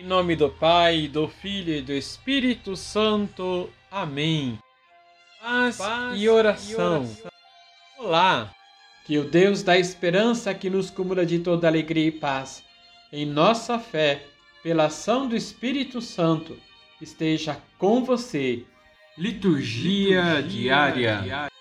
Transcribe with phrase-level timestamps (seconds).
[0.00, 3.68] Em nome do Pai, do Filho e do Espírito Santo.
[3.90, 4.58] Amém.
[5.42, 7.02] Paz, Paz e, oração.
[7.02, 7.30] e, oração.
[7.98, 8.54] Olá!
[9.04, 12.64] Que o Deus da esperança que nos cumula de toda alegria e paz,
[13.12, 14.24] em nossa fé,
[14.62, 16.58] pela ação do Espírito Santo,
[16.98, 18.64] esteja com você.
[19.18, 21.20] Liturgia, Liturgia diária.
[21.20, 21.52] diária.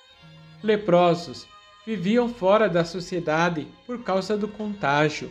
[0.64, 1.46] Leprosos
[1.86, 5.30] viviam fora da sociedade por causa do contágio.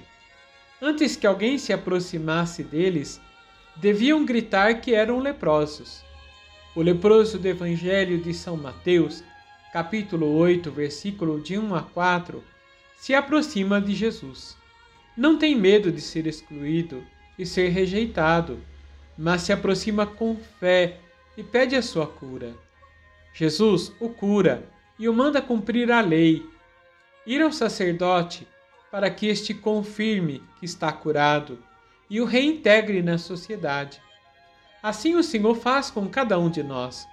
[0.81, 3.21] Antes que alguém se aproximasse deles,
[3.75, 6.05] deviam gritar que eram leprosos.
[6.77, 9.25] O leproso do Evangelho de São Mateus,
[9.73, 12.45] capítulo 8, versículo de 1 a 4,
[12.97, 14.57] se aproxima de Jesus.
[15.17, 17.05] Não tem medo de ser excluído
[17.37, 18.61] e ser rejeitado,
[19.17, 21.01] mas se aproxima com fé
[21.37, 22.55] e pede a sua cura.
[23.35, 24.65] Jesus o cura
[24.97, 26.47] e o manda cumprir a lei,
[27.27, 28.47] ir ao sacerdote
[28.91, 31.59] para que este confirme que está curado
[32.09, 34.01] e o reintegre na sociedade.
[34.83, 37.07] Assim o Senhor faz com cada um de nós,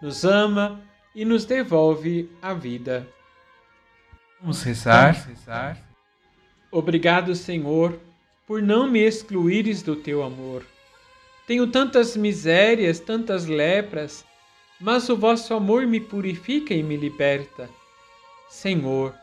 [0.00, 0.80] nos ama
[1.14, 3.06] e nos devolve a vida.
[4.40, 5.12] Vamos rezar.
[5.12, 5.78] Vamos rezar.
[6.70, 8.00] Obrigado, Senhor,
[8.46, 10.64] por não me excluires do teu amor.
[11.46, 14.24] Tenho tantas misérias, tantas lepras,
[14.80, 17.68] mas o vosso amor me purifica e me liberta.
[18.48, 19.14] Senhor,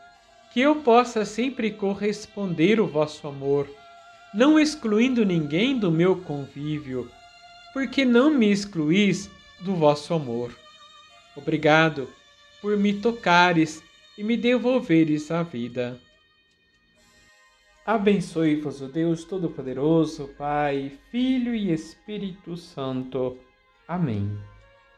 [0.52, 3.68] que eu possa sempre corresponder o vosso amor,
[4.32, 7.10] não excluindo ninguém do meu convívio,
[7.72, 10.52] porque não me excluís do vosso amor.
[11.36, 12.08] Obrigado
[12.60, 13.82] por me tocares
[14.16, 16.00] e me devolveres a vida.
[17.86, 23.38] Abençoe-vos o Deus Todo-Poderoso, Pai, Filho e Espírito Santo.
[23.86, 24.38] Amém.